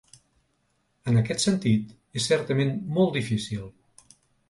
En 1.11 1.19
aquest 1.21 1.45
sentit, 1.45 1.93
és 2.21 2.31
certament 2.33 2.75
molt 2.99 3.17
difícil. 3.23 3.73